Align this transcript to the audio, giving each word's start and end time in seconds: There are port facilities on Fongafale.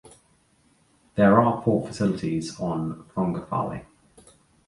There 1.13 1.39
are 1.39 1.61
port 1.61 1.87
facilities 1.89 2.59
on 2.59 3.03
Fongafale. 3.15 3.85